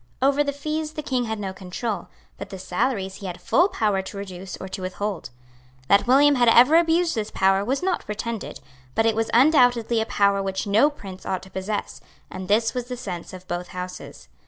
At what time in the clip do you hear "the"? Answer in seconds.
0.43-0.51, 0.93-1.03, 2.49-2.57, 12.85-12.97